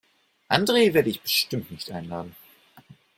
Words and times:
Andre 0.49 0.91
werde 0.95 1.11
ich 1.11 1.21
bestimmt 1.21 1.69
nicht 1.69 1.91
einladen. 1.91 2.35